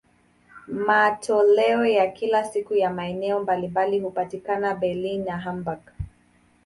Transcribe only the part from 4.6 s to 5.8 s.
Berlin na Hamburg.